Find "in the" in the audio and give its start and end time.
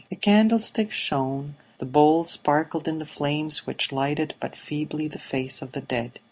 2.87-3.05